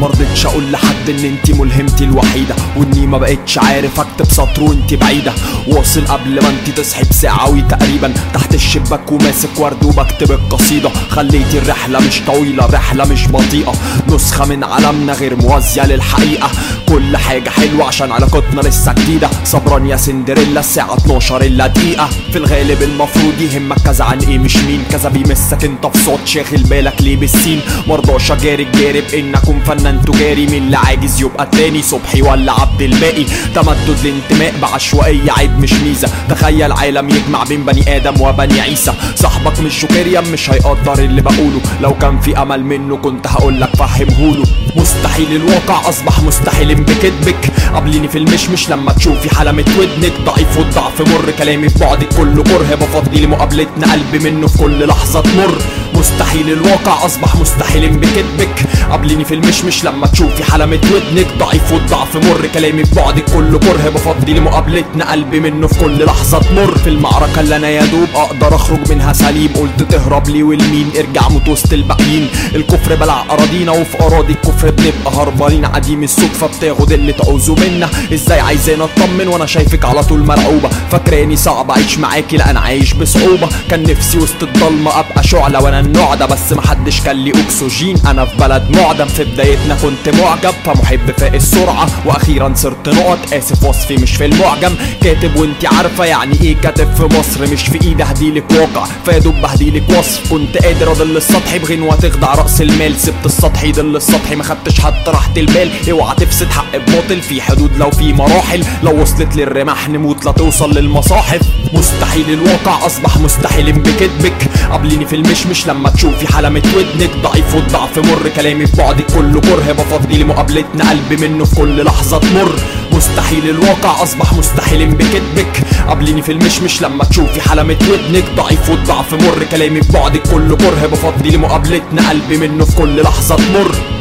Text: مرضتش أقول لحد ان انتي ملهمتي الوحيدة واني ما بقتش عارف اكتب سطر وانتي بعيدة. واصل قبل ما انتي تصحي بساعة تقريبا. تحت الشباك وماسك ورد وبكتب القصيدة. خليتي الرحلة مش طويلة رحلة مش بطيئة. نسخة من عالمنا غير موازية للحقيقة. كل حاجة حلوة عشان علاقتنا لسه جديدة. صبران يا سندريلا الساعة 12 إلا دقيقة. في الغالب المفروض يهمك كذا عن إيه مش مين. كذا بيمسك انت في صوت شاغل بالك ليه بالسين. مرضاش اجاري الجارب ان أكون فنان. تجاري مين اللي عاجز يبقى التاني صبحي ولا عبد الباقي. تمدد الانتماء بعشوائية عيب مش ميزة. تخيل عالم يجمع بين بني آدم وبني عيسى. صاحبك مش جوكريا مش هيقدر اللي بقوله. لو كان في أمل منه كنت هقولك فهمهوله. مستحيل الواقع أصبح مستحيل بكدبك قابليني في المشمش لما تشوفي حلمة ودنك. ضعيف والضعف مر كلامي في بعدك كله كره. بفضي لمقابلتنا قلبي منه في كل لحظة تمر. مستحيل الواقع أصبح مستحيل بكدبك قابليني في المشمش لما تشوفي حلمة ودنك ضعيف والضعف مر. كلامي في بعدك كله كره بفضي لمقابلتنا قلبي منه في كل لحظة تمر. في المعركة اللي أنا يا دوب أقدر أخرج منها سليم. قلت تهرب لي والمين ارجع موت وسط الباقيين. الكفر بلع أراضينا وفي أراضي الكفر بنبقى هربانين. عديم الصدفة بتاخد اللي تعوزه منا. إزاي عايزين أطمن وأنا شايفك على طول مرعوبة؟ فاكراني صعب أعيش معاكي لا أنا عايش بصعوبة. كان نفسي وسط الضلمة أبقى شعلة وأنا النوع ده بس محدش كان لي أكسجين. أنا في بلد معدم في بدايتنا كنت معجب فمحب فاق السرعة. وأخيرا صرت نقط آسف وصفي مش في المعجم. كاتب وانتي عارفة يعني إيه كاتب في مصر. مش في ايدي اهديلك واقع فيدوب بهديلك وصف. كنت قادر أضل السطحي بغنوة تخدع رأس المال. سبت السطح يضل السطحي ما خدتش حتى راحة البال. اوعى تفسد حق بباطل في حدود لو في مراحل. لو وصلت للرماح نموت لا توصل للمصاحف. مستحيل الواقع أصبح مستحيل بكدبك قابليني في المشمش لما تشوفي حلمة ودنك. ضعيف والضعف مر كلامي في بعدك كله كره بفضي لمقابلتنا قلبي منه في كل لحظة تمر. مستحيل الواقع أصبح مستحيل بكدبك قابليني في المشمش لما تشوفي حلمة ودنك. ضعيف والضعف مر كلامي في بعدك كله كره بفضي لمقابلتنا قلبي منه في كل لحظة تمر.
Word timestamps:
مرضتش 0.00 0.46
أقول 0.46 0.72
لحد 0.72 1.08
ان 1.10 1.24
انتي 1.24 1.52
ملهمتي 1.52 2.04
الوحيدة 2.04 2.54
واني 2.76 3.06
ما 3.06 3.18
بقتش 3.18 3.58
عارف 3.58 4.00
اكتب 4.00 4.24
سطر 4.32 4.62
وانتي 4.62 4.96
بعيدة. 4.96 5.32
واصل 5.68 6.06
قبل 6.06 6.42
ما 6.42 6.48
انتي 6.48 6.72
تصحي 6.72 7.04
بساعة 7.04 7.60
تقريبا. 7.68 8.14
تحت 8.34 8.54
الشباك 8.54 9.12
وماسك 9.12 9.48
ورد 9.58 9.84
وبكتب 9.84 10.30
القصيدة. 10.32 10.90
خليتي 11.10 11.58
الرحلة 11.58 12.00
مش 12.00 12.20
طويلة 12.26 12.66
رحلة 12.66 13.04
مش 13.04 13.28
بطيئة. 13.28 13.72
نسخة 14.08 14.44
من 14.46 14.64
عالمنا 14.64 15.12
غير 15.12 15.36
موازية 15.36 15.86
للحقيقة. 15.86 16.50
كل 16.88 17.16
حاجة 17.16 17.50
حلوة 17.50 17.84
عشان 17.86 18.12
علاقتنا 18.12 18.60
لسه 18.60 18.92
جديدة. 18.92 19.30
صبران 19.44 19.86
يا 19.86 19.96
سندريلا 19.96 20.60
الساعة 20.60 20.96
12 20.96 21.42
إلا 21.42 21.66
دقيقة. 21.66 22.08
في 22.32 22.38
الغالب 22.38 22.82
المفروض 22.82 23.40
يهمك 23.40 23.78
كذا 23.78 24.04
عن 24.04 24.18
إيه 24.18 24.38
مش 24.38 24.56
مين. 24.56 24.84
كذا 24.90 25.08
بيمسك 25.08 25.64
انت 25.64 25.86
في 25.86 26.04
صوت 26.04 26.20
شاغل 26.24 26.62
بالك 26.62 27.02
ليه 27.02 27.16
بالسين. 27.16 27.60
مرضاش 27.86 28.32
اجاري 28.32 28.62
الجارب 28.62 29.04
ان 29.14 29.34
أكون 29.34 29.60
فنان. 29.66 29.85
تجاري 29.92 30.46
مين 30.46 30.62
اللي 30.62 30.76
عاجز 30.76 31.20
يبقى 31.20 31.44
التاني 31.44 31.82
صبحي 31.82 32.22
ولا 32.22 32.52
عبد 32.52 32.82
الباقي. 32.82 33.24
تمدد 33.54 33.96
الانتماء 34.04 34.54
بعشوائية 34.62 35.32
عيب 35.32 35.58
مش 35.58 35.72
ميزة. 35.72 36.10
تخيل 36.28 36.72
عالم 36.72 37.08
يجمع 37.10 37.44
بين 37.44 37.64
بني 37.64 37.96
آدم 37.96 38.20
وبني 38.20 38.60
عيسى. 38.60 38.92
صاحبك 39.14 39.60
مش 39.60 39.80
جوكريا 39.80 40.20
مش 40.20 40.50
هيقدر 40.50 40.98
اللي 40.98 41.22
بقوله. 41.22 41.60
لو 41.80 41.94
كان 41.98 42.20
في 42.20 42.42
أمل 42.42 42.64
منه 42.64 42.96
كنت 42.96 43.26
هقولك 43.26 43.76
فهمهوله. 43.76 44.44
مستحيل 44.76 45.36
الواقع 45.36 45.88
أصبح 45.88 46.20
مستحيل 46.20 46.74
بكدبك 46.74 47.52
قابليني 47.74 48.08
في 48.08 48.18
المشمش 48.18 48.70
لما 48.70 48.92
تشوفي 48.92 49.34
حلمة 49.36 49.64
ودنك. 49.78 50.12
ضعيف 50.24 50.58
والضعف 50.58 51.00
مر 51.00 51.30
كلامي 51.38 51.68
في 51.68 51.78
بعدك 51.78 52.08
كله 52.16 52.42
كره. 52.42 52.74
بفضي 52.74 53.20
لمقابلتنا 53.20 53.92
قلبي 53.92 54.30
منه 54.30 54.46
في 54.46 54.58
كل 54.58 54.86
لحظة 54.86 55.20
تمر. 55.20 55.58
مستحيل 55.94 56.52
الواقع 56.52 57.06
أصبح 57.06 57.36
مستحيل 57.36 57.88
بكدبك 57.88 58.64
قابليني 58.90 59.24
في 59.24 59.34
المشمش 59.34 59.84
لما 59.84 60.06
تشوفي 60.06 60.44
حلمة 60.44 60.80
ودنك 60.94 61.26
ضعيف 61.38 61.72
والضعف 61.72 62.16
مر. 62.16 62.46
كلامي 62.54 62.84
في 62.84 62.94
بعدك 62.94 63.24
كله 63.34 63.58
كره 63.58 63.88
بفضي 63.94 64.32
لمقابلتنا 64.34 65.12
قلبي 65.12 65.40
منه 65.40 65.66
في 65.66 65.78
كل 65.80 66.04
لحظة 66.04 66.38
تمر. 66.38 66.78
في 66.78 66.86
المعركة 66.90 67.40
اللي 67.40 67.56
أنا 67.56 67.68
يا 67.68 67.84
دوب 67.86 68.08
أقدر 68.14 68.54
أخرج 68.54 68.92
منها 68.92 69.12
سليم. 69.12 69.52
قلت 69.54 69.82
تهرب 69.92 70.28
لي 70.28 70.42
والمين 70.42 70.90
ارجع 70.98 71.28
موت 71.28 71.48
وسط 71.48 71.72
الباقيين. 71.72 72.28
الكفر 72.54 72.94
بلع 72.94 73.24
أراضينا 73.30 73.72
وفي 73.72 74.00
أراضي 74.02 74.32
الكفر 74.32 74.70
بنبقى 74.70 75.22
هربانين. 75.22 75.64
عديم 75.64 76.02
الصدفة 76.02 76.46
بتاخد 76.46 76.92
اللي 76.92 77.12
تعوزه 77.12 77.54
منا. 77.54 77.88
إزاي 78.12 78.40
عايزين 78.40 78.80
أطمن 78.80 79.28
وأنا 79.28 79.46
شايفك 79.46 79.84
على 79.84 80.02
طول 80.02 80.20
مرعوبة؟ 80.26 80.68
فاكراني 80.90 81.36
صعب 81.36 81.70
أعيش 81.70 81.98
معاكي 81.98 82.36
لا 82.36 82.50
أنا 82.50 82.60
عايش 82.60 82.92
بصعوبة. 82.92 83.48
كان 83.70 83.82
نفسي 83.82 84.18
وسط 84.18 84.42
الضلمة 84.42 85.00
أبقى 85.00 85.22
شعلة 85.24 85.62
وأنا 85.62 85.80
النوع 85.80 86.14
ده 86.14 86.26
بس 86.26 86.52
محدش 86.52 87.00
كان 87.00 87.16
لي 87.16 87.30
أكسجين. 87.30 87.96
أنا 88.06 88.24
في 88.24 88.36
بلد 88.36 88.75
معدم 88.76 89.06
في 89.06 89.24
بدايتنا 89.24 89.74
كنت 89.74 90.14
معجب 90.14 90.54
فمحب 90.64 91.10
فاق 91.18 91.32
السرعة. 91.34 91.86
وأخيرا 92.06 92.52
صرت 92.56 92.88
نقط 92.88 93.32
آسف 93.32 93.64
وصفي 93.64 93.96
مش 93.96 94.16
في 94.16 94.24
المعجم. 94.24 94.74
كاتب 95.02 95.36
وانتي 95.36 95.66
عارفة 95.66 96.04
يعني 96.04 96.40
إيه 96.40 96.56
كاتب 96.56 96.94
في 96.94 97.18
مصر. 97.18 97.52
مش 97.52 97.62
في 97.62 97.86
ايدي 97.86 98.02
اهديلك 98.02 98.44
واقع 98.50 98.86
فيدوب 99.04 99.34
بهديلك 99.34 99.82
وصف. 99.98 100.32
كنت 100.32 100.58
قادر 100.58 100.92
أضل 100.92 101.16
السطحي 101.16 101.58
بغنوة 101.58 101.96
تخدع 101.96 102.34
رأس 102.34 102.62
المال. 102.62 102.96
سبت 103.00 103.26
السطح 103.26 103.64
يضل 103.64 103.96
السطحي 103.96 104.36
ما 104.36 104.44
خدتش 104.44 104.80
حتى 104.80 105.10
راحة 105.10 105.32
البال. 105.36 105.70
اوعى 105.90 106.16
تفسد 106.16 106.50
حق 106.50 106.76
بباطل 106.76 107.22
في 107.22 107.42
حدود 107.42 107.76
لو 107.76 107.90
في 107.90 108.12
مراحل. 108.12 108.64
لو 108.82 109.02
وصلت 109.02 109.36
للرماح 109.36 109.88
نموت 109.88 110.24
لا 110.24 110.32
توصل 110.32 110.74
للمصاحف. 110.74 111.40
مستحيل 111.72 112.30
الواقع 112.30 112.86
أصبح 112.86 113.16
مستحيل 113.18 113.72
بكدبك 113.72 114.50
قابليني 114.70 115.06
في 115.06 115.16
المشمش 115.16 115.66
لما 115.66 115.90
تشوفي 115.90 116.32
حلمة 116.32 116.62
ودنك. 116.76 117.10
ضعيف 117.22 117.54
والضعف 117.54 117.98
مر 117.98 118.28
كلامي 118.36 118.66
في 118.66 118.76
بعدك 118.76 119.06
كله 119.14 119.40
كره 119.40 119.72
بفضي 119.72 120.22
لمقابلتنا 120.22 120.90
قلبي 120.90 121.28
منه 121.28 121.44
في 121.44 121.54
كل 121.56 121.84
لحظة 121.84 122.18
تمر. 122.18 122.52
مستحيل 122.92 123.50
الواقع 123.50 124.02
أصبح 124.02 124.32
مستحيل 124.32 124.94
بكدبك 124.94 125.62
قابليني 125.88 126.22
في 126.22 126.32
المشمش 126.32 126.82
لما 126.82 127.04
تشوفي 127.04 127.40
حلمة 127.40 127.78
ودنك. 127.90 128.24
ضعيف 128.36 128.70
والضعف 128.70 129.14
مر 129.14 129.44
كلامي 129.50 129.82
في 129.82 129.92
بعدك 129.92 130.22
كله 130.30 130.56
كره 130.56 130.86
بفضي 130.86 131.30
لمقابلتنا 131.36 132.08
قلبي 132.08 132.36
منه 132.36 132.64
في 132.64 132.76
كل 132.76 133.02
لحظة 133.02 133.36
تمر. 133.36 133.95